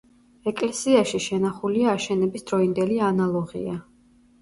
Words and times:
ეკლესიაში 0.51 1.21
შენახულია 1.27 1.93
აშენების 1.99 2.49
დროინდელი 2.51 3.01
ანალოღია. 3.13 3.81